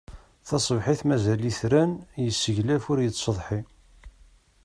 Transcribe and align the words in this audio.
Taṣebḥit 0.47 1.01
mazal 1.07 1.41
itran, 1.51 1.91
yesseglaf 2.23 2.83
ur 2.91 2.99
yettsetḥi. 3.01 3.59